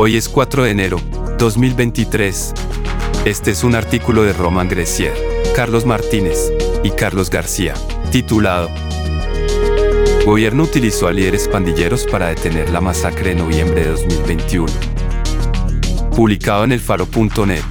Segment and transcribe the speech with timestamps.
[0.00, 1.00] Hoy es 4 de enero,
[1.38, 2.54] 2023.
[3.24, 5.12] Este es un artículo de Roman Grecier,
[5.56, 6.52] Carlos Martínez
[6.84, 7.74] y Carlos García,
[8.12, 8.70] titulado
[10.24, 14.72] Gobierno utilizó a líderes pandilleros para detener la masacre de noviembre de 2021.
[16.14, 17.62] Publicado en elfaro.net.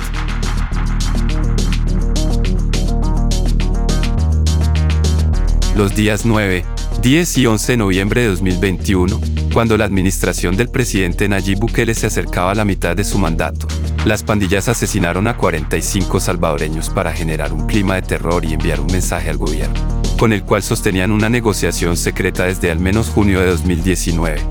[5.77, 6.65] Los días 9,
[7.01, 9.21] 10 y 11 de noviembre de 2021,
[9.57, 13.67] cuando la administración del presidente Nayib Bukele se acercaba a la mitad de su mandato,
[14.05, 18.85] las pandillas asesinaron a 45 salvadoreños para generar un clima de terror y enviar un
[18.85, 19.73] mensaje al gobierno,
[20.19, 24.41] con el cual sostenían una negociación secreta desde al menos junio de 2019.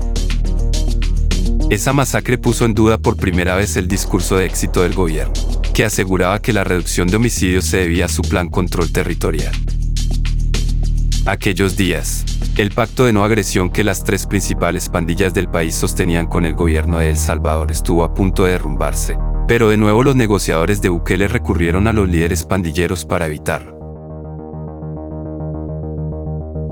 [1.69, 5.31] Esa masacre puso en duda por primera vez el discurso de éxito del gobierno,
[5.73, 9.55] que aseguraba que la reducción de homicidios se debía a su plan control territorial.
[11.27, 12.23] Aquellos días,
[12.55, 16.53] el pacto de no agresión que las tres principales pandillas del país sostenían con el
[16.53, 20.87] gobierno de El Salvador estuvo a punto de derrumbarse, pero de nuevo los negociadores de
[20.87, 23.75] Bukele recurrieron a los líderes pandilleros para evitarlo.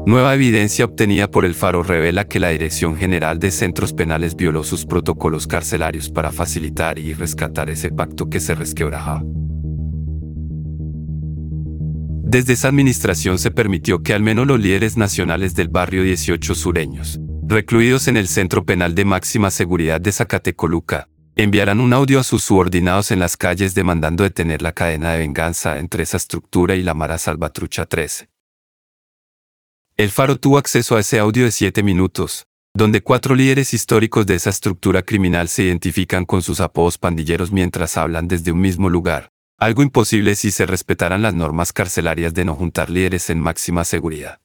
[0.05, 4.63] Nueva evidencia obtenida por el Faro revela que la Dirección General de Centros Penales violó
[4.63, 9.21] sus protocolos carcelarios para facilitar y rescatar ese pacto que se resquebrajaba.
[12.35, 17.17] Desde esa administración se permitió que al menos los líderes nacionales del barrio 18 sureños,
[17.47, 22.43] recluidos en el Centro Penal de Máxima Seguridad de Zacatecoluca, enviaran un audio a sus
[22.43, 26.93] subordinados en las calles demandando detener la cadena de venganza entre esa estructura y la
[26.93, 28.27] Mara Salvatrucha 13.
[29.95, 32.43] El Faro tuvo acceso a ese audio de 7 minutos,
[32.73, 37.95] donde cuatro líderes históricos de esa estructura criminal se identifican con sus apodos pandilleros mientras
[37.95, 42.55] hablan desde un mismo lugar, algo imposible si se respetaran las normas carcelarias de no
[42.55, 44.41] juntar líderes en máxima seguridad.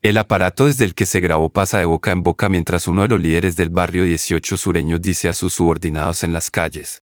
[0.00, 3.08] El aparato desde el que se grabó pasa de boca en boca mientras uno de
[3.08, 7.02] los líderes del barrio 18 sureño dice a sus subordinados en las calles.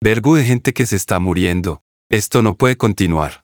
[0.00, 1.82] Vergo de gente que se está muriendo.
[2.08, 3.39] Esto no puede continuar.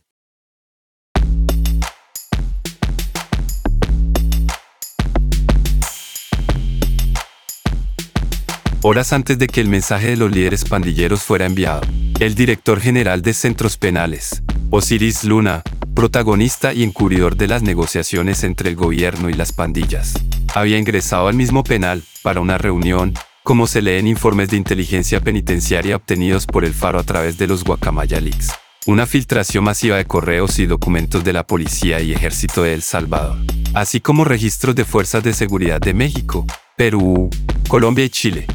[8.88, 11.80] Horas antes de que el mensaje de los líderes pandilleros fuera enviado,
[12.20, 18.70] el director general de Centros Penales, Osiris Luna, protagonista y encubridor de las negociaciones entre
[18.70, 20.14] el gobierno y las pandillas,
[20.54, 25.20] había ingresado al mismo penal para una reunión, como se lee en informes de inteligencia
[25.20, 28.52] penitenciaria obtenidos por el Faro a través de los Guacamaya Leaks,
[28.86, 33.36] una filtración masiva de correos y documentos de la policía y ejército de El Salvador,
[33.74, 36.46] así como registros de fuerzas de seguridad de México,
[36.76, 37.30] Perú,
[37.66, 38.46] Colombia y Chile,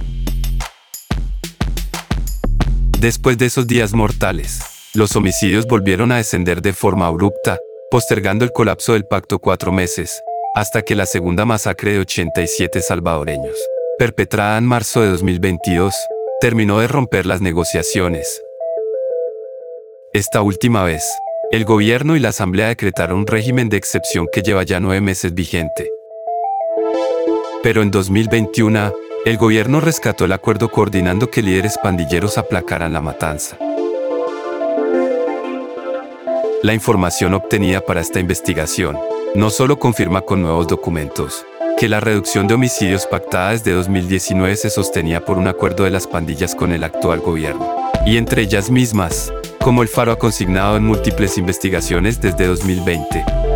[3.02, 4.60] Después de esos días mortales,
[4.94, 7.58] los homicidios volvieron a descender de forma abrupta,
[7.90, 10.22] postergando el colapso del pacto cuatro meses,
[10.54, 13.58] hasta que la segunda masacre de 87 salvadoreños,
[13.98, 15.96] perpetrada en marzo de 2022,
[16.42, 18.40] terminó de romper las negociaciones.
[20.14, 21.04] Esta última vez,
[21.50, 25.34] el gobierno y la asamblea decretaron un régimen de excepción que lleva ya nueve meses
[25.34, 25.90] vigente.
[27.64, 33.58] Pero en 2021, el gobierno rescató el acuerdo coordinando que líderes pandilleros aplacaran la matanza.
[36.64, 38.98] La información obtenida para esta investigación
[39.36, 41.46] no solo confirma con nuevos documentos
[41.78, 46.08] que la reducción de homicidios pactada desde 2019 se sostenía por un acuerdo de las
[46.08, 50.84] pandillas con el actual gobierno, y entre ellas mismas, como el Faro ha consignado en
[50.84, 53.51] múltiples investigaciones desde 2020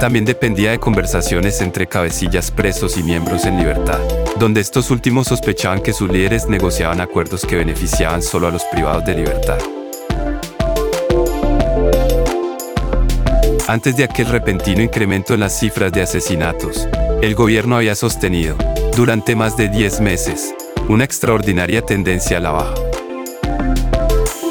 [0.00, 4.00] también dependía de conversaciones entre cabecillas presos y miembros en libertad,
[4.38, 9.04] donde estos últimos sospechaban que sus líderes negociaban acuerdos que beneficiaban solo a los privados
[9.04, 9.58] de libertad.
[13.68, 16.88] Antes de aquel repentino incremento en las cifras de asesinatos,
[17.20, 18.56] el gobierno había sostenido,
[18.96, 20.54] durante más de 10 meses,
[20.88, 22.74] una extraordinaria tendencia a la baja.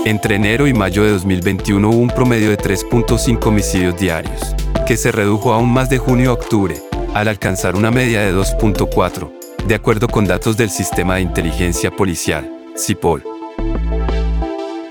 [0.06, 4.56] Entre enero y mayo de 2021 hubo un promedio de 3.5 homicidios diarios,
[4.89, 6.81] que se redujo aún más de junio a octubre,
[7.13, 9.30] al alcanzar una media de 2.4,
[9.68, 13.24] de acuerdo con datos del Sistema de Inteligencia Policial, CIPOL.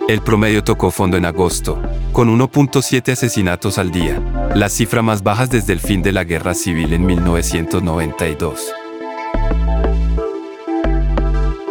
[0.06, 4.22] El promedio tocó fondo en agosto, con 1.7 asesinatos al día,
[4.54, 8.72] las cifras más bajas desde el fin de la Guerra Civil en 1992.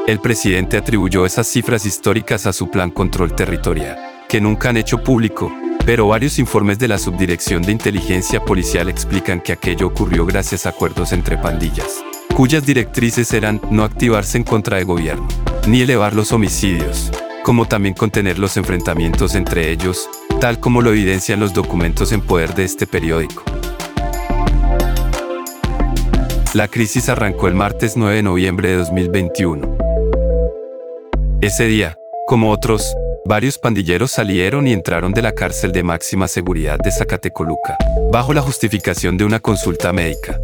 [0.06, 3.98] El presidente atribuyó esas cifras históricas a su plan control territorial,
[4.28, 5.50] que nunca han hecho público,
[5.88, 10.70] pero varios informes de la Subdirección de Inteligencia Policial explican que aquello ocurrió gracias a
[10.72, 12.04] acuerdos entre pandillas,
[12.36, 15.26] cuyas directrices eran no activarse en contra de gobierno,
[15.66, 17.10] ni elevar los homicidios,
[17.42, 20.10] como también contener los enfrentamientos entre ellos,
[20.42, 23.44] tal como lo evidencian los documentos en poder de este periódico.
[26.54, 29.78] La crisis arrancó el martes 9 de noviembre de 2021.
[31.40, 31.96] Ese día,
[32.26, 32.94] como otros,
[33.28, 37.78] varios pandilleros salieron y entraron de la cárcel de máxima seguridad de Zacatecoluca,
[38.12, 40.40] bajo la justificación de una consulta médica.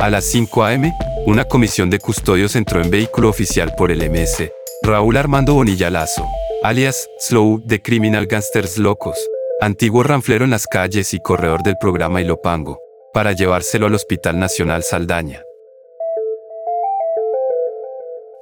[0.00, 0.92] A las 5 a.m.,
[1.26, 4.50] una comisión de custodios entró en vehículo oficial por el MS.
[4.82, 6.26] Raúl Armando Bonilla Lazo,
[6.62, 9.16] alias Slow de Criminal Gangsters Locos,
[9.60, 12.80] antiguo ranflero en las calles y corredor del programa Ilopango,
[13.14, 15.44] para llevárselo al Hospital Nacional Saldaña.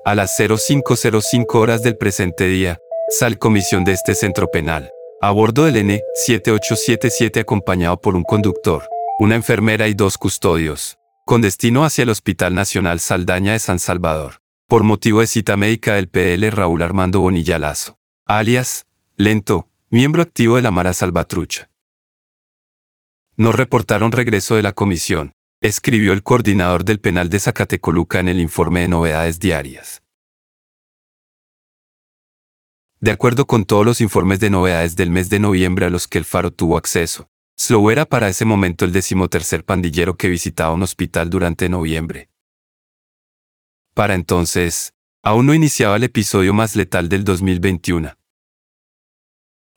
[0.04, 4.90] A las 0505 horas del presente día, sal comisión de este centro penal,
[5.20, 8.82] a bordo del N7877 acompañado por un conductor,
[9.20, 14.42] una enfermera y dos custodios, con destino hacia el Hospital Nacional Saldaña de San Salvador,
[14.66, 17.96] por motivo de cita médica del PL Raúl Armando Bonilla Lazo,
[18.26, 21.70] alias, Lento, miembro activo de la Mara Salvatrucha.
[23.36, 28.40] No reportaron regreso de la comisión, escribió el coordinador del penal de Zacatecoluca en el
[28.40, 30.02] informe de novedades diarias.
[32.98, 36.18] De acuerdo con todos los informes de novedades del mes de noviembre a los que
[36.18, 40.82] el Faro tuvo acceso, Slow era para ese momento el decimotercer pandillero que visitaba un
[40.82, 42.28] hospital durante noviembre.
[43.94, 48.16] Para entonces, aún no iniciaba el episodio más letal del 2021.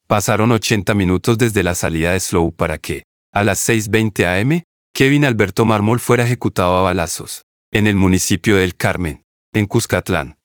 [0.08, 4.64] Pasaron 80 minutos desde la salida de Slow para que, a las 6.20 am,
[4.96, 7.44] Kevin Alberto Mármol fuera ejecutado a balazos,
[7.74, 10.38] en el municipio del Carmen, en Cuscatlán.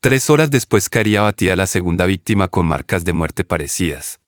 [0.00, 4.20] Tres horas después caería batida la segunda víctima con marcas de muerte parecidas.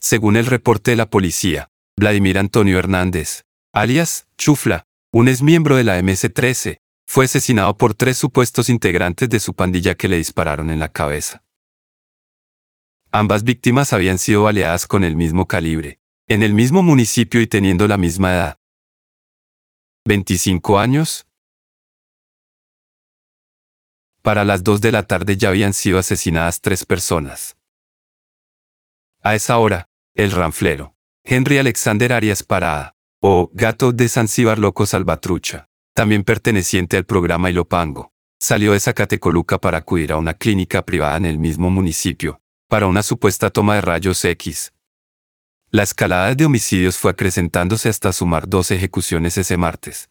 [0.00, 3.42] Según el reporte de la policía, Vladimir Antonio Hernández,
[3.74, 9.52] alias Chufla, un exmiembro de la MS-13, fue asesinado por tres supuestos integrantes de su
[9.52, 11.44] pandilla que le dispararon en la cabeza.
[13.12, 17.86] Ambas víctimas habían sido baleadas con el mismo calibre, en el mismo municipio y teniendo
[17.86, 18.58] la misma edad.
[20.06, 21.26] 25 años.
[24.22, 27.56] Para las 2 de la tarde ya habían sido asesinadas tres personas.
[29.22, 35.68] A esa hora, el ranflero, Henry Alexander Arias Parada, o Gato de Zanzíbar Loco Salvatrucha,
[35.94, 41.26] también perteneciente al programa Ilopango, salió de Zacatecoluca para acudir a una clínica privada en
[41.26, 44.73] el mismo municipio, para una supuesta toma de rayos X.
[45.74, 50.08] La escalada de homicidios fue acrecentándose hasta sumar dos ejecuciones ese martes.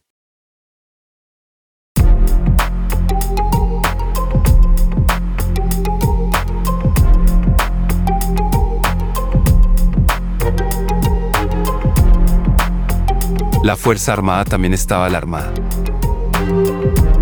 [13.63, 15.53] La Fuerza Armada también estaba alarmada.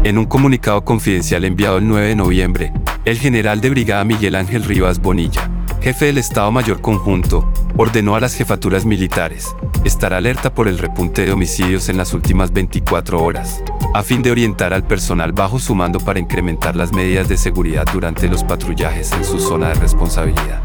[0.03, 2.73] En un comunicado confidencial enviado el 9 de noviembre,
[3.05, 5.47] el general de brigada Miguel Ángel Rivas Bonilla,
[5.81, 11.25] jefe del Estado Mayor Conjunto, ordenó a las jefaturas militares estar alerta por el repunte
[11.25, 13.63] de homicidios en las últimas 24 horas,
[13.95, 17.86] a fin de orientar al personal bajo su mando para incrementar las medidas de seguridad
[17.91, 20.62] durante los patrullajes en su zona de responsabilidad.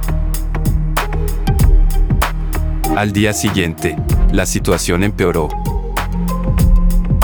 [2.95, 3.97] Al día siguiente,
[4.33, 5.49] la situación empeoró.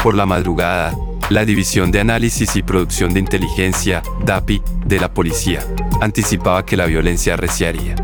[0.02, 0.96] Por la madrugada,
[1.32, 5.64] la División de Análisis y Producción de Inteligencia, DAPI, de la policía,
[6.02, 7.96] anticipaba que la violencia arreciaría.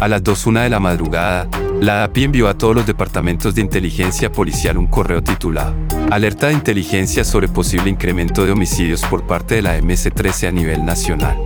[0.00, 1.48] A las 2.1 de la madrugada,
[1.80, 5.76] la DAPI envió a todos los departamentos de inteligencia policial un correo titulado
[6.10, 10.84] Alerta de inteligencia sobre posible incremento de homicidios por parte de la MS-13 a nivel
[10.84, 11.36] nacional.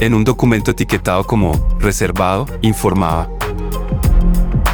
[0.00, 3.30] En un documento etiquetado como reservado, informaba,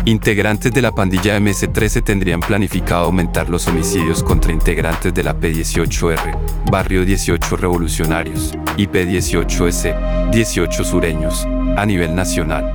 [0.06, 6.38] Integrantes de la pandilla MS-13 tendrían planificado aumentar los homicidios contra integrantes de la P-18R,
[6.70, 11.44] Barrio 18 Revolucionarios, y P-18S, 18 Sureños,
[11.76, 12.72] a nivel nacional.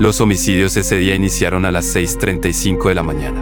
[0.00, 3.40] Los homicidios ese día iniciaron a las 6.35 de la mañana.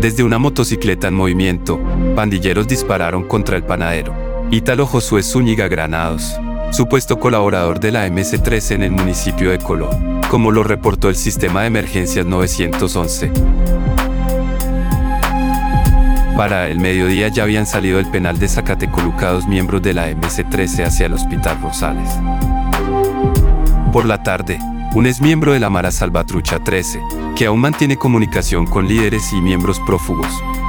[0.00, 1.78] Desde una motocicleta en movimiento,
[2.16, 4.14] pandilleros dispararon contra el panadero,
[4.50, 6.34] Ítalo Josué Zúñiga Granados,
[6.72, 11.60] supuesto colaborador de la MS-13 en el municipio de Colón, como lo reportó el sistema
[11.60, 13.30] de emergencias 911.
[16.36, 20.86] Para el mediodía ya habían salido del penal de Zacatecoluca dos miembros de la MS-13
[20.86, 22.08] hacia el Hospital Rosales.
[23.92, 24.58] Por la tarde,
[24.94, 27.02] un exmiembro de la Mara Salvatrucha 13,
[27.36, 30.26] que aún mantiene comunicación con líderes y miembros prófugos,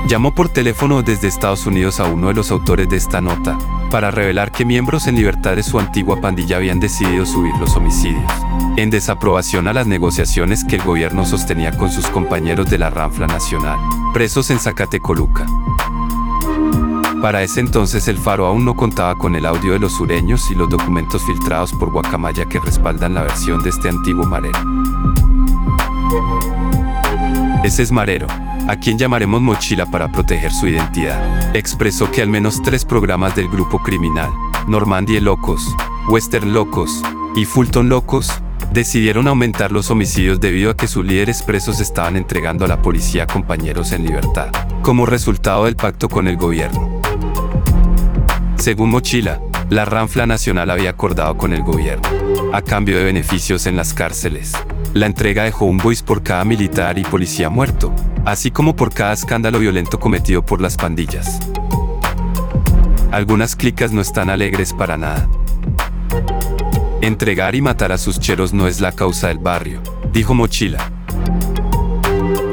[0.09, 3.57] llamó por teléfono desde Estados Unidos a uno de los autores de esta nota,
[3.89, 8.29] para revelar que miembros en libertad de su antigua pandilla habían decidido subir los homicidios,
[8.75, 13.27] en desaprobación a las negociaciones que el gobierno sostenía con sus compañeros de la Ranfla
[13.27, 13.79] Nacional,
[14.13, 15.45] presos en Zacatecoluca.
[17.23, 20.55] Para ese entonces el Faro aún no contaba con el audio de los sureños y
[20.55, 24.59] los documentos filtrados por Guacamaya que respaldan la versión de este antiguo marero.
[27.63, 28.27] Ese es Marero,
[28.67, 31.55] a quien llamaremos Mochila para proteger su identidad.
[31.55, 34.29] Expresó que al menos tres programas del grupo criminal,
[34.67, 35.73] Normandie Locos,
[36.09, 37.01] Western Locos
[37.37, 38.33] y Fulton Locos,
[38.73, 43.27] decidieron aumentar los homicidios debido a que sus líderes presos estaban entregando a la policía
[43.27, 44.49] compañeros en libertad,
[44.81, 46.92] como resultado del pacto con el gobierno.
[48.63, 52.07] Según Mochila, la Ranfla Nacional había acordado con el gobierno,
[52.53, 54.53] a cambio de beneficios en las cárceles,
[54.93, 57.93] la entrega de homeboys por cada militar y policía muerto,
[58.23, 61.41] así como por cada escándalo violento cometido por las pandillas.
[63.11, 65.27] Algunas clicas no están alegres para nada.
[67.01, 69.81] Entregar y matar a sus cheros no es la causa del barrio,
[70.13, 70.89] dijo Mochila.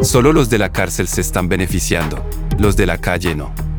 [0.03, 3.70] Solo los de la cárcel se están beneficiando, los de la calle no.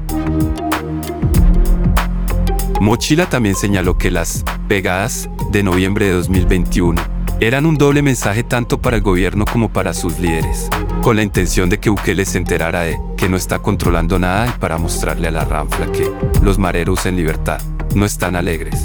[2.81, 6.99] Mochila también señaló que las pegadas de noviembre de 2021
[7.39, 10.67] eran un doble mensaje tanto para el gobierno como para sus líderes,
[11.03, 14.59] con la intención de que Bukele se enterara de que no está controlando nada y
[14.59, 16.09] para mostrarle a la ranfla que
[16.41, 17.61] los mareros en libertad
[17.93, 18.81] no están alegres.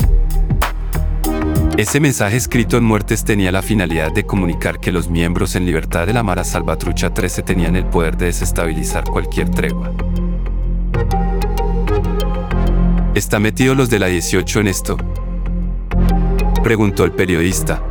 [1.79, 6.07] Ese mensaje escrito en muertes tenía la finalidad de comunicar que los miembros en libertad
[6.07, 9.91] de la Mara Salvatrucha 13 tenían el poder de desestabilizar cualquier tregua.
[13.17, 14.99] ¿Está metido los de la 18 en esto?
[16.63, 17.83] Preguntó el periodista.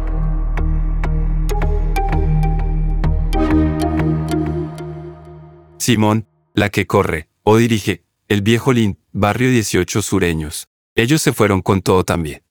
[5.79, 10.67] Simón, la que corre, o dirige, el viejo Lin, barrio 18 sureños.
[10.94, 12.44] Ellos se fueron con todo también.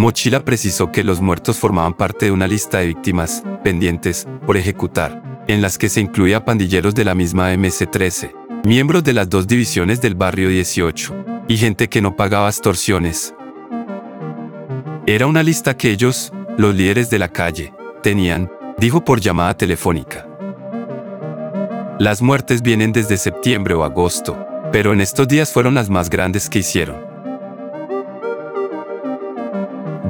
[0.00, 5.44] Mochila precisó que los muertos formaban parte de una lista de víctimas pendientes por ejecutar,
[5.46, 8.32] en las que se incluía pandilleros de la misma MS-13,
[8.64, 13.34] miembros de las dos divisiones del barrio 18, y gente que no pagaba extorsiones.
[15.06, 20.26] Era una lista que ellos, los líderes de la calle, tenían, dijo por llamada telefónica.
[21.98, 26.48] Las muertes vienen desde septiembre o agosto, pero en estos días fueron las más grandes
[26.48, 27.09] que hicieron.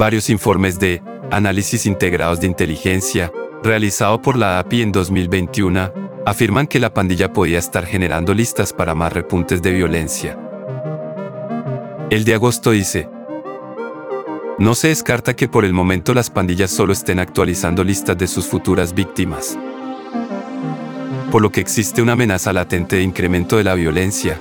[0.00, 3.30] Varios informes de análisis integrados de inteligencia,
[3.62, 5.92] realizado por la API en 2021,
[6.25, 10.38] afirman que la pandilla podía estar generando listas para más repuntes de violencia.
[12.09, 13.11] El de agosto dice,
[14.59, 18.47] no se descarta que por el momento las pandillas solo estén actualizando listas de sus
[18.47, 19.59] futuras víctimas,
[21.30, 24.40] por lo que existe una amenaza latente de incremento de la violencia,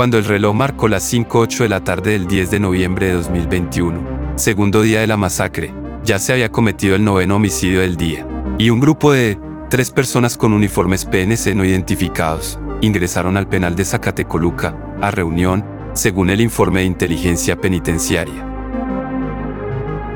[0.00, 4.32] cuando el reloj marcó las 5.08 de la tarde del 10 de noviembre de 2021,
[4.36, 8.26] segundo día de la masacre, ya se había cometido el noveno homicidio del día,
[8.56, 9.38] y un grupo de
[9.68, 16.30] tres personas con uniformes PNC no identificados ingresaron al penal de Zacatecoluca, a reunión, según
[16.30, 18.46] el informe de inteligencia penitenciaria.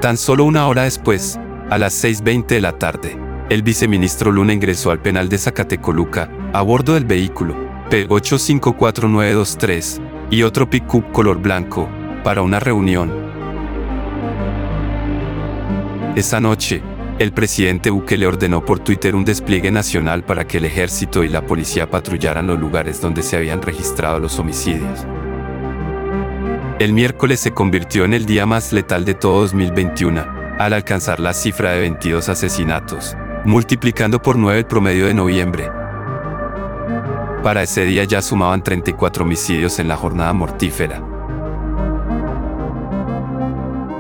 [0.01, 1.39] Tan solo una hora después,
[1.69, 3.19] a las 6.20 de la tarde,
[3.51, 10.01] el viceministro Luna ingresó al penal de Zacatecoluca, a bordo del vehículo, P854923,
[10.31, 11.89] y otro pickup color blanco,
[12.23, 13.11] para una reunión.
[16.17, 16.83] Esa noche,
[17.19, 21.47] el presidente le ordenó por Twitter un despliegue nacional para que el ejército y la
[21.47, 25.07] policía patrullaran los lugares donde se habían registrado los homicidios.
[26.81, 30.25] El miércoles se convirtió en el día más letal de todo 2021,
[30.59, 35.71] al alcanzar la cifra de 22 asesinatos, multiplicando por 9 el promedio de noviembre,
[37.45, 41.03] para ese día ya sumaban 34 homicidios en la jornada mortífera.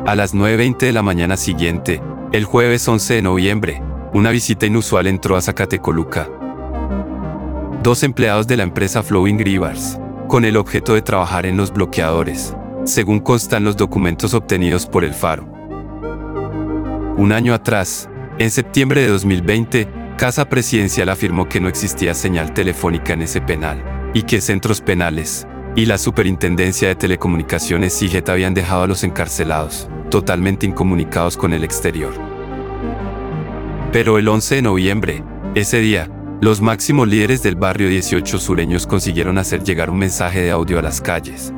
[0.06, 2.00] A las 9.20 de la mañana siguiente,
[2.32, 3.82] el jueves 11 de noviembre,
[4.14, 6.26] una visita inusual entró a Zacatecoluca.
[7.82, 12.56] Dos empleados de la empresa Flowing Rivers, con el objeto de trabajar en los bloqueadores,
[12.84, 15.44] según constan los documentos obtenidos por el Faro.
[17.18, 18.08] Un año atrás,
[18.38, 23.83] en septiembre de 2020, Casa Presidencial afirmó que no existía señal telefónica en ese penal,
[24.14, 29.88] y que centros penales y la Superintendencia de Telecomunicaciones CIGET habían dejado a los encarcelados,
[30.09, 32.14] totalmente incomunicados con el exterior.
[33.92, 35.25] Pero el 11 de noviembre,
[35.56, 36.09] ese día,
[36.40, 40.83] los máximos líderes del barrio 18 sureños consiguieron hacer llegar un mensaje de audio a
[40.83, 41.52] las calles.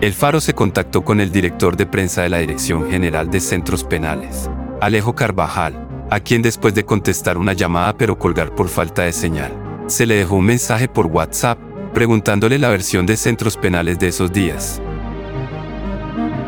[0.00, 3.84] El Faro se contactó con el director de prensa de la Dirección General de Centros
[3.84, 4.48] Penales,
[4.80, 9.52] Alejo Carvajal, a quien después de contestar una llamada pero colgar por falta de señal,
[9.88, 11.58] se le dejó un mensaje por WhatsApp
[11.92, 14.80] preguntándole la versión de centros penales de esos días.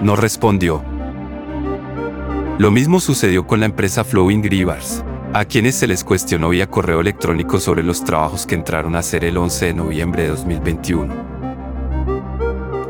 [0.03, 0.83] No respondió.
[2.59, 7.01] Lo mismo sucedió con la empresa Flowing Rivers, a quienes se les cuestionó vía correo
[7.01, 11.33] electrónico sobre los trabajos que entraron a hacer el 11 de noviembre de 2021.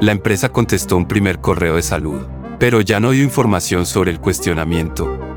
[0.01, 2.21] La empresa contestó un primer correo de salud,
[2.61, 5.32] pero ya no dio información sobre el cuestionamiento.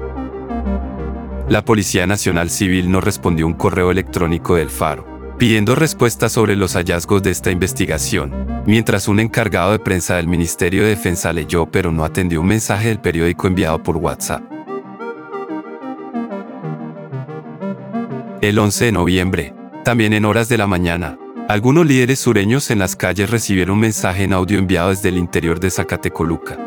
[1.48, 5.06] La Policía Nacional Civil no respondió un correo electrónico del Faro,
[5.38, 10.82] pidiendo respuestas sobre los hallazgos de esta investigación, mientras un encargado de prensa del Ministerio
[10.82, 14.42] de Defensa leyó pero no atendió un mensaje del periódico enviado por WhatsApp.
[18.42, 22.96] El 11 de noviembre, también en horas de la mañana, algunos líderes sureños en las
[22.96, 26.65] calles recibieron un mensaje en audio enviado desde el interior de Zacatecoluca.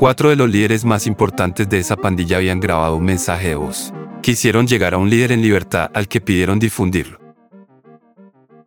[0.00, 3.92] Cuatro de los líderes más importantes de esa pandilla habían grabado un mensaje de voz,
[4.22, 7.20] quisieron llegar a un líder en libertad al que pidieron difundirlo.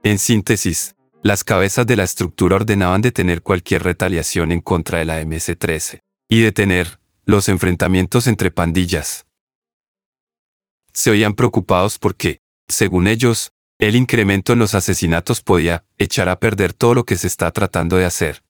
[0.04, 5.24] En síntesis, las cabezas de la estructura ordenaban detener cualquier retaliación en contra de la
[5.24, 9.25] MS-13 y detener los enfrentamientos entre pandillas.
[10.94, 16.74] Se oían preocupados porque, según ellos, el incremento en los asesinatos podía echar a perder
[16.74, 18.43] todo lo que se está tratando de hacer.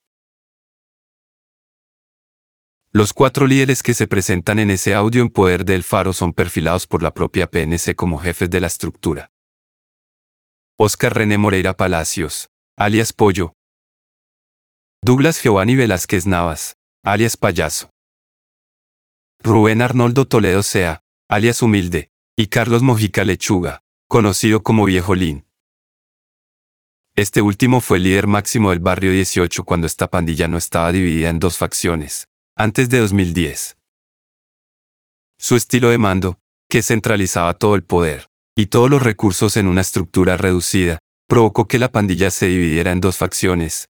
[2.96, 6.86] Los cuatro líderes que se presentan en ese audio en poder del Faro son perfilados
[6.86, 9.32] por la propia PNC como jefes de la estructura.
[10.78, 13.54] Oscar René Moreira Palacios, alias Pollo.
[15.04, 17.90] Douglas Giovanni Velázquez Navas, alias Payaso.
[19.42, 25.48] Rubén Arnoldo Toledo Sea, alias Humilde, y Carlos Mojica Lechuga, conocido como Viejo Lin.
[27.16, 31.30] Este último fue el líder máximo del barrio 18 cuando esta pandilla no estaba dividida
[31.30, 33.78] en dos facciones, antes de 2010.
[35.40, 36.40] Su estilo de mando,
[36.70, 41.80] que centralizaba todo el poder y todos los recursos en una estructura reducida, provocó que
[41.80, 43.90] la pandilla se dividiera en dos facciones.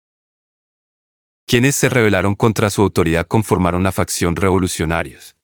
[1.46, 5.36] Quienes se rebelaron contra su autoridad conformaron la facción revolucionarios.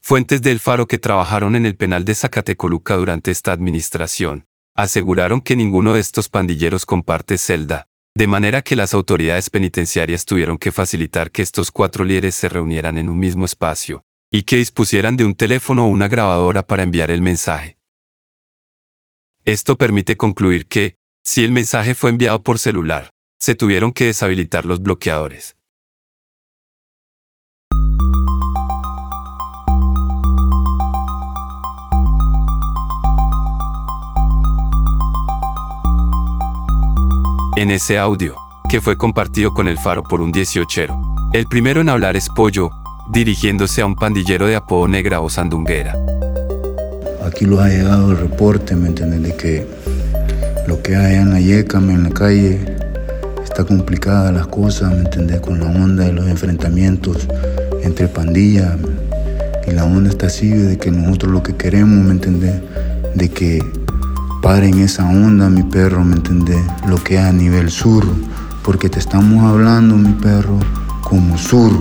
[0.00, 5.56] Fuentes del Faro que trabajaron en el penal de Zacatecoluca durante esta administración, aseguraron que
[5.56, 7.89] ninguno de estos pandilleros comparte celda,
[8.20, 12.98] de manera que las autoridades penitenciarias tuvieron que facilitar que estos cuatro líderes se reunieran
[12.98, 17.10] en un mismo espacio, y que dispusieran de un teléfono o una grabadora para enviar
[17.10, 17.78] el mensaje.
[19.46, 24.66] Esto permite concluir que, si el mensaje fue enviado por celular, se tuvieron que deshabilitar
[24.66, 25.56] los bloqueadores.
[37.60, 38.36] En ese audio,
[38.70, 40.86] que fue compartido con el faro por un 18.
[41.34, 42.70] El primero en hablar es Pollo,
[43.12, 45.94] dirigiéndose a un pandillero de apodo negra o sandunguera.
[47.22, 49.22] Aquí los ha llegado el reporte, ¿me entiendes?
[49.24, 49.66] De que
[50.66, 52.64] lo que hay en la Yecame, en la calle,
[53.44, 55.40] está complicada las cosas, ¿me entiendes?
[55.40, 57.28] Con la onda de los enfrentamientos
[57.82, 58.72] entre pandillas.
[59.66, 62.54] Y la onda está así de que nosotros lo que queremos, ¿me entiendes?
[63.14, 63.62] De que
[64.40, 66.64] paren esa onda, mi perro, ¿me entendés?
[66.86, 68.04] Lo que es a nivel sur,
[68.62, 70.58] porque te estamos hablando, mi perro,
[71.02, 71.72] como sur,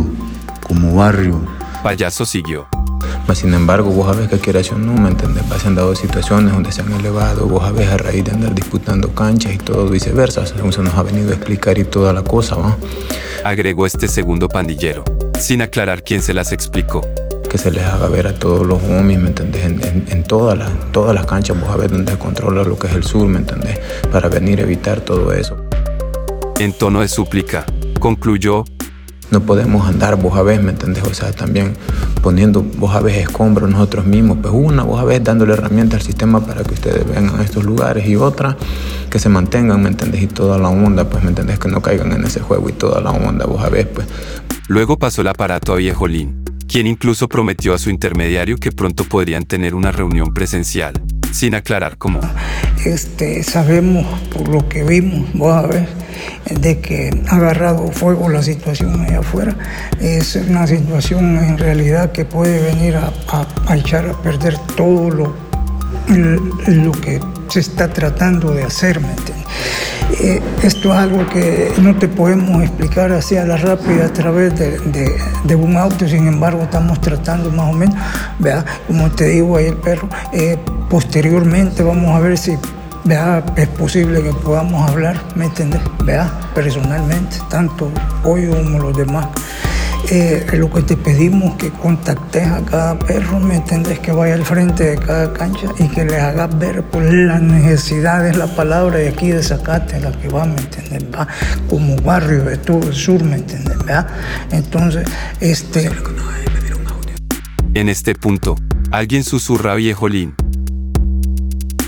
[0.67, 1.41] como barrio.
[1.83, 2.67] Payaso siguió.
[3.33, 5.43] sin embargo, vos sabés que quieras o no, ¿me entendés?
[5.61, 9.13] Se han dado situaciones donde se han elevado, vos sabés a raíz de andar disputando
[9.13, 12.55] canchas y todo viceversa, según se nos ha venido a explicar y toda la cosa,
[12.55, 12.77] ¿va?
[13.43, 15.03] Agregó este segundo pandillero,
[15.39, 17.01] sin aclarar quién se las explicó
[17.49, 19.65] que se les haga ver a todos los homies, ¿me entendés?
[19.65, 23.03] En, todas, las, todas las canchas, vos a ver dónde controla lo que es el
[23.03, 23.79] sur, ¿me entendés?
[24.11, 25.57] Para venir a evitar todo eso.
[26.59, 27.65] En tono de súplica,
[27.99, 28.65] concluyó.
[29.31, 31.03] No podemos andar, vos a ver, ¿me entendés?
[31.03, 31.73] O sea, también
[32.21, 34.37] poniendo, vos a ver, escombros nosotros mismos.
[34.41, 37.63] Pues una, vos a ver, dándole herramientas al sistema para que ustedes vengan a estos
[37.63, 38.57] lugares y otra,
[39.09, 40.21] que se mantengan, ¿me entendés?
[40.21, 41.57] Y toda la onda, pues, ¿me entendés?
[41.57, 44.07] Que no caigan en ese juego y toda la onda, vos a ver, pues.
[44.67, 49.43] Luego pasó el aparato a Viejolín quien incluso prometió a su intermediario que pronto podrían
[49.43, 50.93] tener una reunión presencial,
[51.31, 52.21] sin aclarar cómo.
[52.85, 55.87] Este, sabemos por lo que vimos, vos a ver,
[56.51, 59.57] de que ha agarrado fuego la situación allá afuera.
[59.99, 63.11] Es una situación en realidad que puede venir a,
[63.75, 65.48] echar a perder todo lo,
[66.67, 69.45] lo que se está tratando de hacer, ¿me entiendes?
[70.21, 74.57] Eh, esto es algo que no te podemos explicar así a la rápida a través
[74.57, 74.79] de,
[75.43, 77.95] de, un auto, sin embargo estamos tratando más o menos,
[78.39, 78.65] ¿vea?
[78.87, 80.57] como te digo ahí el perro, eh,
[80.89, 82.57] posteriormente vamos a ver si
[83.03, 83.43] ¿vea?
[83.55, 85.81] es posible que podamos hablar, ¿me entiendes?
[86.03, 86.31] ¿Vea?
[86.55, 87.91] Personalmente, tanto
[88.23, 89.27] hoy como los demás.
[90.53, 93.99] Lo que te pedimos que contactes a cada perro, ¿me entiendes?
[93.99, 98.35] Que vaya al frente de cada cancha y que les hagas ver por las necesidades,
[98.35, 101.03] la palabra de aquí de Zacate, la que va, ¿me entiendes?
[101.15, 101.27] Va
[101.69, 103.77] como barrio de todo el sur, ¿me entiendes?
[104.51, 105.07] Entonces,
[105.41, 105.91] este...
[107.75, 108.55] En este punto,
[108.89, 110.33] alguien susurra Viejolín.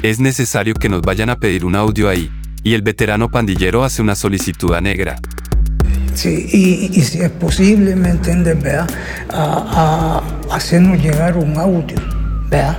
[0.03, 2.31] Es necesario que nos vayan a pedir un audio ahí,
[2.61, 5.17] y el veterano pandillero hace una solicitud a Negra,
[6.13, 8.61] Sí, y, si es posible, ¿me entiendes?
[8.61, 8.85] Vea,
[9.29, 10.21] a,
[10.51, 11.95] hacernos llegar un audio,
[12.49, 12.77] vea,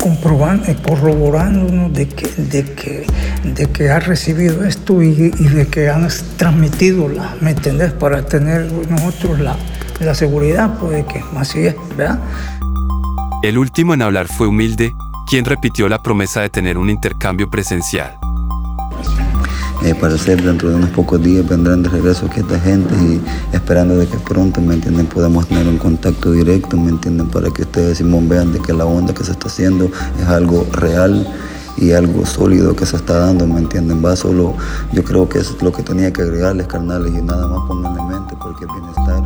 [0.00, 3.06] comprobando, corroborándonos de que, de, que,
[3.44, 7.92] de que ha recibido esto y, de que han transmitido, la, ¿me entiendes?
[7.92, 9.56] Para tener nosotros la,
[10.00, 12.18] la seguridad, pues que así es, ¿verdad?
[13.42, 14.92] El último en hablar fue Humilde,
[15.28, 18.18] quien repitió la promesa de tener un intercambio presencial.
[19.84, 23.20] Eh, para ser dentro de unos pocos días vendrán de regreso aquí esta gente y
[23.54, 27.62] esperando de que pronto, ¿me entienden?, podamos tener un contacto directo, ¿me entienden?, para que
[27.62, 31.28] ustedes, Simón, vean de que la onda que se está haciendo es algo real
[31.76, 34.02] y algo sólido que se está dando, ¿me entienden?
[34.02, 34.54] Va solo,
[34.92, 38.08] yo creo que es lo que tenía que agregarles, carnales, y nada más pongan en
[38.08, 39.22] mente porque el bienestar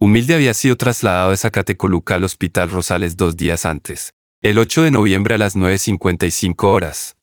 [0.00, 4.92] Humilde había sido trasladado de Zacatecoluca al Hospital Rosales dos días antes, el 8 de
[4.92, 7.16] noviembre a las 9.55 horas.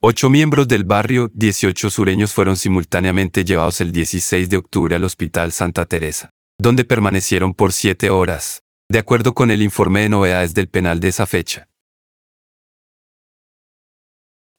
[0.00, 5.52] Ocho miembros del barrio, 18 sureños fueron simultáneamente llevados el 16 de octubre al Hospital
[5.52, 10.68] Santa Teresa, donde permanecieron por siete horas, de acuerdo con el informe de novedades del
[10.68, 11.68] penal de esa fecha.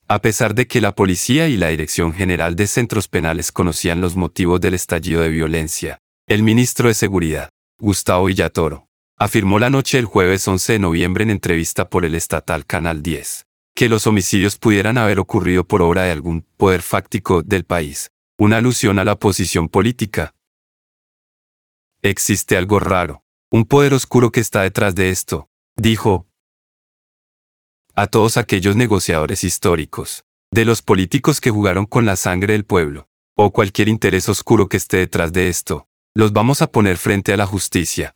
[0.07, 4.15] A pesar de que la policía y la Dirección General de Centros Penales conocían los
[4.15, 10.07] motivos del estallido de violencia, el ministro de Seguridad, Gustavo Villatoro, afirmó la noche del
[10.07, 14.97] jueves 11 de noviembre en entrevista por el estatal Canal 10, que los homicidios pudieran
[14.97, 18.09] haber ocurrido por obra de algún poder fáctico del país,
[18.39, 20.33] una alusión a la posición política.
[22.01, 26.27] Existe algo raro, un poder oscuro que está detrás de esto, dijo.
[27.93, 33.09] A todos aquellos negociadores históricos, de los políticos que jugaron con la sangre del pueblo,
[33.35, 37.37] o cualquier interés oscuro que esté detrás de esto, los vamos a poner frente a
[37.37, 38.15] la justicia.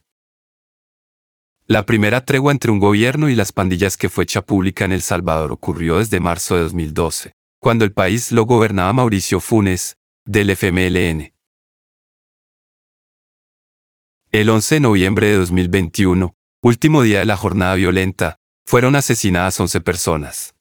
[1.67, 5.01] La primera tregua entre un gobierno y las pandillas que fue hecha pública en El
[5.01, 11.33] Salvador ocurrió desde marzo de 2012, cuando el país lo gobernaba Mauricio Funes, del FMLN.
[14.31, 16.33] El 11 de noviembre de 2021,
[16.63, 20.55] último día de la jornada violenta, fueron asesinadas 11 personas.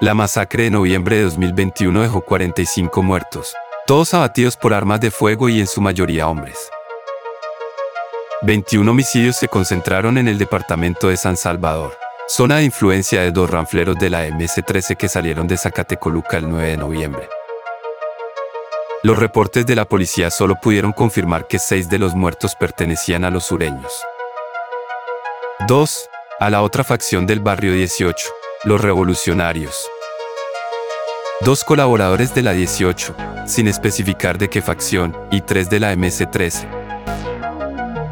[0.00, 5.48] La masacre de noviembre de 2021 dejó 45 muertos, todos abatidos por armas de fuego
[5.48, 6.70] y en su mayoría hombres.
[8.42, 13.50] 21 homicidios se concentraron en el departamento de San Salvador, zona de influencia de dos
[13.50, 17.28] ranfleros de la MS-13 que salieron de Zacatecoluca el 9 de noviembre.
[19.02, 23.30] Los reportes de la policía solo pudieron confirmar que seis de los muertos pertenecían a
[23.30, 24.00] los sureños.
[25.66, 26.08] 2.
[26.38, 28.28] A la otra facción del barrio 18,
[28.64, 29.88] los revolucionarios.
[31.42, 33.14] Dos colaboradores de la 18,
[33.46, 36.66] sin especificar de qué facción, y tres de la MS-13.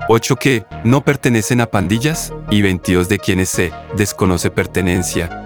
[0.08, 5.42] Ocho que no pertenecen a pandillas y 22 de quienes se desconoce pertenencia.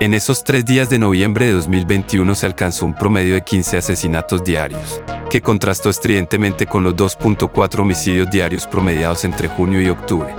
[0.00, 4.44] En esos tres días de noviembre de 2021 se alcanzó un promedio de 15 asesinatos
[4.44, 10.34] diarios, que contrastó estridentemente con los 2.4 homicidios diarios promediados entre junio y octubre.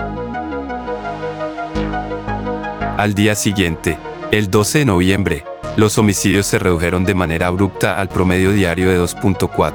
[2.98, 3.98] Al día siguiente,
[4.30, 5.44] el 12 de noviembre,
[5.78, 9.74] los homicidios se redujeron de manera abrupta al promedio diario de 2.4.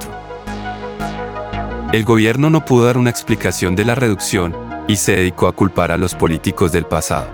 [1.92, 4.54] El gobierno no pudo dar una explicación de la reducción
[4.87, 7.26] y se dedicó a culpar a los políticos del pasado.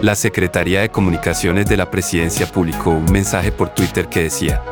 [0.00, 4.62] La Secretaría de Comunicaciones de la Presidencia publicó un mensaje por Twitter que decía,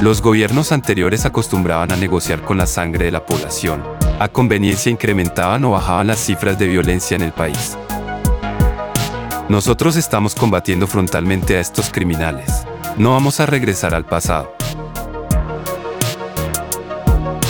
[0.00, 3.84] los gobiernos anteriores acostumbraban a negociar con la sangre de la población.
[4.18, 7.78] A conveniencia incrementaban o bajaban las cifras de violencia en el país.
[9.52, 12.64] Nosotros estamos combatiendo frontalmente a estos criminales.
[12.96, 14.56] No vamos a regresar al pasado.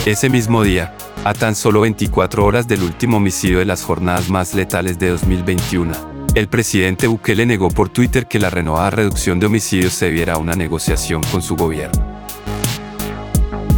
[0.05, 4.53] Ese mismo día, a tan solo 24 horas del último homicidio de las jornadas más
[4.53, 5.93] letales de 2021,
[6.35, 10.39] el presidente Bukele negó por Twitter que la renovada reducción de homicidios se debiera a
[10.39, 12.05] una negociación con su gobierno.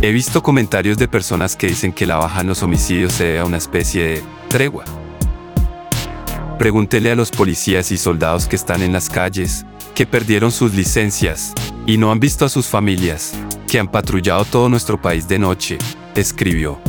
[0.01, 3.39] He visto comentarios de personas que dicen que la baja en los homicidios se debe
[3.41, 4.83] a una especie de tregua.
[6.57, 11.53] Pregúntele a los policías y soldados que están en las calles, que perdieron sus licencias
[11.85, 13.33] y no han visto a sus familias,
[13.67, 15.77] que han patrullado todo nuestro país de noche,
[16.15, 16.79] escribió.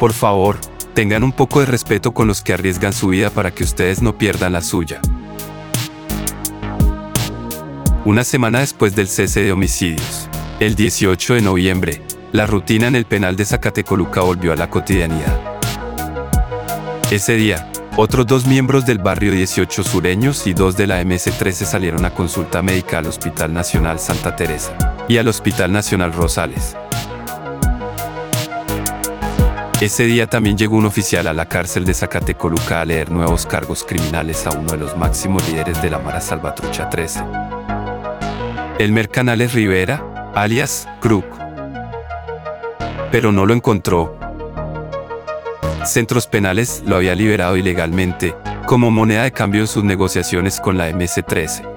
[0.00, 0.58] Por favor,
[0.94, 4.18] tengan un poco de respeto con los que arriesgan su vida para que ustedes no
[4.18, 5.00] pierdan la suya.
[8.04, 13.04] Una semana después del cese de homicidios, el 18 de noviembre, la rutina en el
[13.04, 15.40] penal de Zacatecoluca volvió a la cotidianidad.
[17.12, 22.04] Ese día, otros dos miembros del barrio 18 sureños y dos de la MS-13 salieron
[22.04, 24.72] a consulta médica al Hospital Nacional Santa Teresa
[25.08, 26.76] y al Hospital Nacional Rosales.
[29.80, 33.84] Ese día también llegó un oficial a la cárcel de Zacatecoluca a leer nuevos cargos
[33.84, 37.24] criminales a uno de los máximos líderes de la Mara Salvatrucha 13.
[38.78, 41.26] El Mercanales Rivera, alias Crook.
[43.10, 44.21] Pero no lo encontró
[45.84, 48.34] Centros Penales lo había liberado ilegalmente,
[48.66, 51.68] como moneda de cambio en sus negociaciones con la MS-13.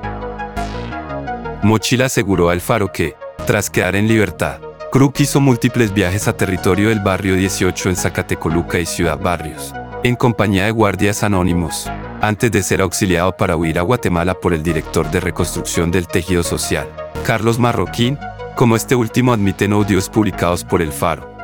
[1.63, 3.15] Mochila aseguró al Faro que,
[3.47, 4.59] tras quedar en libertad,
[4.91, 10.15] Kruk hizo múltiples viajes a territorio del barrio 18 en Zacatecoluca y Ciudad Barrios, en
[10.15, 11.89] compañía de guardias anónimos,
[12.21, 16.43] antes de ser auxiliado para huir a Guatemala por el director de reconstrucción del tejido
[16.43, 16.87] social,
[17.25, 18.19] Carlos Marroquín,
[18.55, 21.34] como este último admite en audios publicados por el Faro.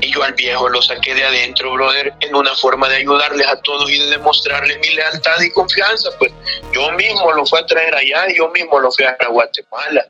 [0.00, 3.60] Y yo al viejo lo saqué de adentro, brother, en una forma de ayudarles a
[3.62, 6.10] todos y de demostrarles mi lealtad y confianza.
[6.18, 6.32] Pues
[6.72, 10.06] yo mismo lo fui a traer allá y yo mismo lo fui a Guatemala.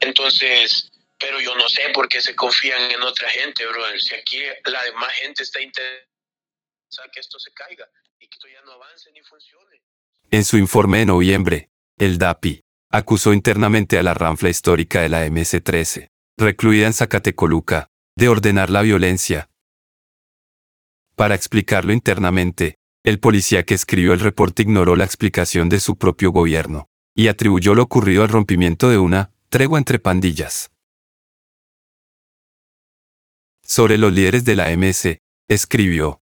[0.00, 4.00] Entonces, pero yo no sé por qué se confían en otra gente, brother.
[4.00, 6.06] Si aquí la demás gente está interesada
[7.12, 9.82] que esto se caiga y que esto ya no avance ni funcione.
[10.30, 15.26] En su informe de noviembre, el DAPI acusó internamente a la ranfla histórica de la
[15.26, 19.50] MS-13, recluida en Zacatecoluca, de ordenar la violencia.
[21.14, 26.32] Para explicarlo internamente, el policía que escribió el reporte ignoró la explicación de su propio
[26.32, 30.70] gobierno, y atribuyó lo ocurrido al rompimiento de una tregua entre pandillas.
[33.62, 36.22] Sobre los líderes de la MS, escribió.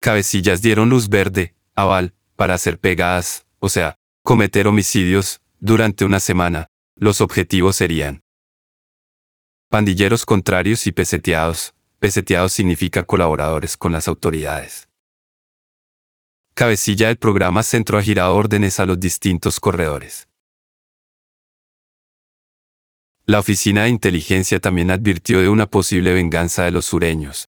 [0.00, 6.68] Cabecillas dieron luz verde, aval, para hacer pegadas, o sea, cometer homicidios, durante una semana.
[6.96, 8.22] Los objetivos serían
[9.70, 11.74] Pandilleros contrarios y peseteados.
[11.98, 14.88] Peseteados significa colaboradores con las autoridades.
[16.54, 20.26] Cabecilla del programa Centro ha girado órdenes a los distintos corredores.
[23.26, 27.46] La Oficina de Inteligencia también advirtió de una posible venganza de los sureños.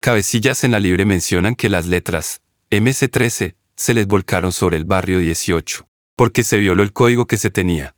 [0.00, 5.20] Cabecillas en la libre mencionan que las letras MC13 se les volcaron sobre el barrio
[5.20, 7.94] 18, porque se violó el código que se tenía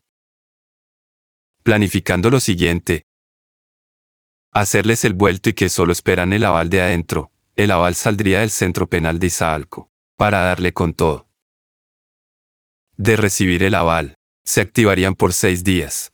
[1.66, 3.06] planificando lo siguiente.
[4.52, 7.32] Hacerles el vuelto y que solo esperan el aval de adentro.
[7.56, 11.26] El aval saldría del centro penal de Izaalco, para darle con todo.
[12.96, 16.12] De recibir el aval, se activarían por seis días.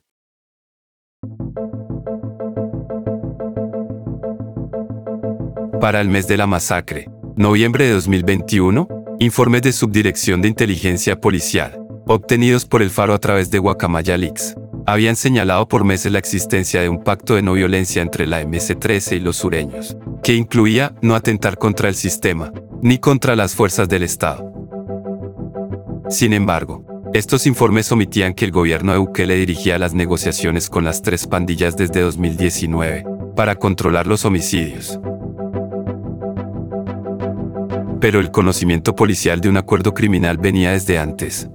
[5.82, 8.88] Para el mes de la masacre, noviembre de 2021,
[9.18, 14.56] informes de Subdirección de Inteligencia Policial, obtenidos por el Faro a través de Guacamaya Leaks,
[14.86, 19.16] habían señalado por meses la existencia de un pacto de no violencia entre la MS-13
[19.16, 24.02] y los sureños, que incluía no atentar contra el sistema, ni contra las fuerzas del
[24.02, 24.52] Estado.
[26.08, 31.02] Sin embargo, estos informes omitían que el gobierno de Bukele dirigía las negociaciones con las
[31.02, 33.04] tres pandillas desde 2019,
[33.36, 34.98] para controlar los homicidios.
[38.00, 41.48] Pero el conocimiento policial de un acuerdo criminal venía desde antes.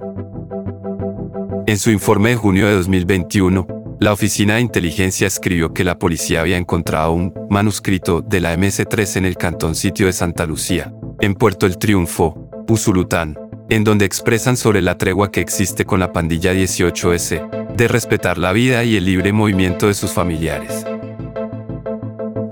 [1.68, 3.66] En su informe de junio de 2021,
[4.00, 9.18] la Oficina de Inteligencia escribió que la policía había encontrado un manuscrito de la MS-3
[9.18, 13.36] en el cantón sitio de Santa Lucía, en Puerto El Triunfo, Usulután,
[13.68, 18.52] en donde expresan sobre la tregua que existe con la pandilla 18S, de respetar la
[18.52, 20.86] vida y el libre movimiento de sus familiares.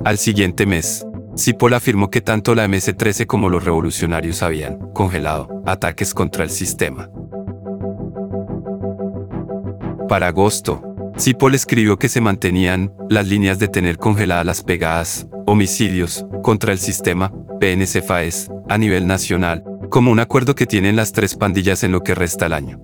[0.04, 1.06] Al siguiente mes,
[1.38, 7.08] Cipol afirmó que tanto la MS-13 como los revolucionarios habían congelado ataques contra el sistema.
[10.08, 10.82] Para agosto,
[11.18, 16.78] Cipol escribió que se mantenían las líneas de tener congeladas las pegadas, homicidios, contra el
[16.78, 22.02] sistema, PNC-FAES, a nivel nacional, como un acuerdo que tienen las tres pandillas en lo
[22.02, 22.80] que resta el año.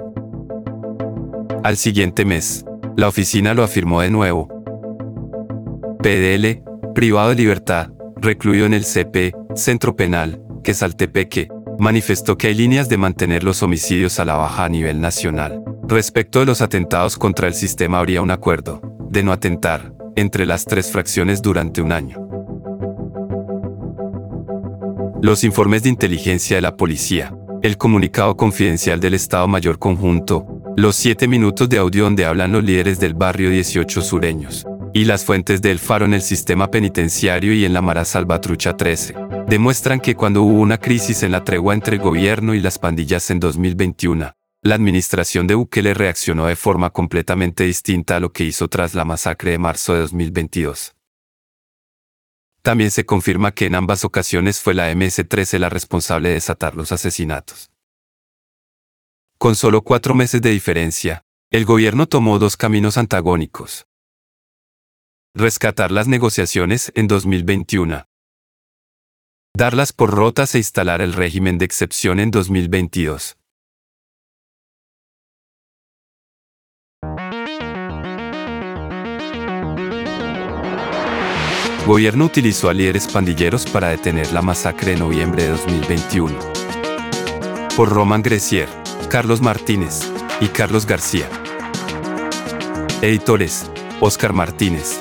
[1.62, 2.64] Al siguiente mes,
[2.96, 4.48] la oficina lo afirmó de nuevo.
[6.02, 11.48] PDL, privado de libertad, recluido en el CP, Centro Penal, que Saltepeque,
[11.82, 15.64] manifestó que hay líneas de mantener los homicidios a la baja a nivel nacional.
[15.82, 20.64] Respecto de los atentados contra el sistema habría un acuerdo, de no atentar, entre las
[20.64, 22.24] tres fracciones durante un año.
[25.20, 30.94] Los informes de inteligencia de la policía, el comunicado confidencial del Estado Mayor Conjunto, los
[30.94, 35.62] siete minutos de audio donde hablan los líderes del barrio 18 sureños, y las fuentes
[35.62, 39.14] del faro en el sistema penitenciario y en la Mara Salvatrucha 13,
[39.48, 43.30] demuestran que cuando hubo una crisis en la tregua entre el gobierno y las pandillas
[43.30, 48.68] en 2021, la administración de Bukele reaccionó de forma completamente distinta a lo que hizo
[48.68, 50.94] tras la masacre de marzo de 2022.
[52.62, 56.92] También se confirma que en ambas ocasiones fue la MS-13 la responsable de desatar los
[56.92, 57.70] asesinatos.
[59.36, 63.88] Con solo cuatro meses de diferencia, el gobierno tomó dos caminos antagónicos.
[65.34, 68.04] Rescatar las negociaciones en 2021.
[69.56, 73.38] Darlas por rotas e instalar el régimen de excepción en 2022.
[81.86, 86.38] Gobierno utilizó a líderes pandilleros para detener la masacre de noviembre de 2021.
[87.74, 88.68] Por Roman Grecier,
[89.08, 91.26] Carlos Martínez y Carlos García.
[93.00, 95.00] Editores, Oscar Martínez